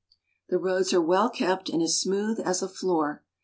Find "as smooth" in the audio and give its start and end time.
1.83-2.39